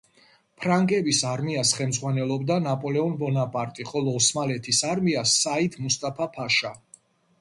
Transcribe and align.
ფრანგების 0.61 1.19
არმიას 1.31 1.73
ხელმძღვანელობდა 1.79 2.57
ნაპოლეონ 2.69 3.13
ბონაპარტი, 3.19 3.87
ხოლო 3.93 4.17
ოსმალეთის 4.21 4.83
არმიას 4.95 5.39
საიდ 5.45 5.79
მუსტაფა-ფაშა. 5.87 6.73